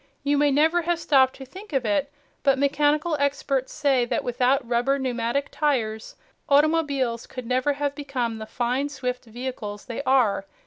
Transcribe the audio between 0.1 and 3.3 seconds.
You may never have stopped to think of it, but mechanical